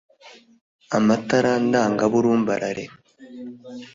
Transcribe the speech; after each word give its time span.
amatara 0.97 1.51
ndanga 1.67 2.03
burumbarare 2.11 2.85